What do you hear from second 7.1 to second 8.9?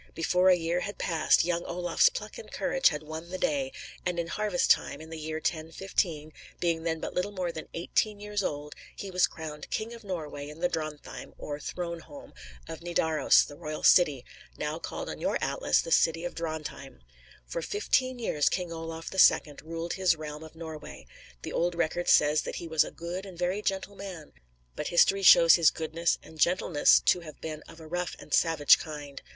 little more than eighteen years old,